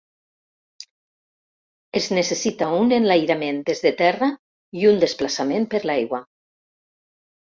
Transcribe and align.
Es 1.99 2.07
necessita 2.19 2.69
un 2.77 2.95
enlairament 2.97 3.61
des 3.69 3.83
de 3.85 3.91
terra 4.01 4.29
i 4.81 4.89
un 4.93 4.97
desplaçament 5.03 5.67
per 5.75 5.83
l'aigua. 5.91 6.23